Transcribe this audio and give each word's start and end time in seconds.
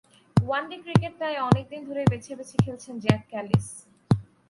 One day 0.37 0.77
cricket 0.83 1.13
তাই 1.21 1.35
অনেক 1.49 1.65
দিন 1.71 1.81
ধরেই 1.87 2.07
বেছে 2.11 2.31
বেছে 2.39 2.55
খেলছেন 2.63 2.95
জ্যাক 3.03 3.21
ক্যালিস। 3.31 3.67